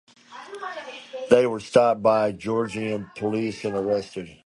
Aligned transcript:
They 1.29 1.45
were 1.45 1.59
stopped 1.59 2.01
by 2.01 2.31
Georgian 2.31 3.11
police 3.13 3.63
and 3.65 3.75
arrested. 3.75 4.35